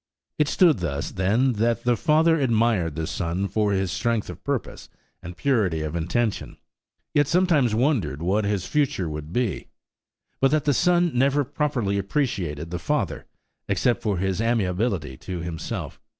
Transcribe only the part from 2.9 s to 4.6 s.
the son for his strength of